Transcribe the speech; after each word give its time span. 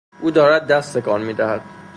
او 0.21 0.31
دارد 0.31 0.67
دست 0.67 0.97
تکان 0.97 1.21
میدهد. 1.21 1.61